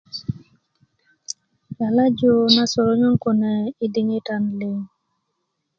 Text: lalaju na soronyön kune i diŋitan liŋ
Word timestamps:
lalaju 1.79 2.33
na 2.55 2.63
soronyön 2.71 3.15
kune 3.23 3.53
i 3.85 3.85
diŋitan 3.93 4.43
liŋ 4.59 4.77